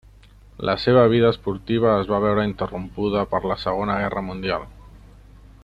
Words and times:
La 0.67 0.73
seva 0.83 1.01
vida 1.11 1.27
esportiva 1.33 1.91
es 1.97 2.09
va 2.13 2.21
veure 2.23 2.47
interrompuda 2.51 3.27
per 3.35 3.43
la 3.53 3.59
Segona 3.65 3.99
Guerra 4.05 4.25
Mundial. 4.31 4.67